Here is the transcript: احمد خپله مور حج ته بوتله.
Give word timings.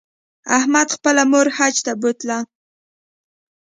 احمد 0.57 0.87
خپله 0.95 1.23
مور 1.31 1.47
حج 1.57 1.75
ته 1.85 1.91
بوتله. 2.01 2.37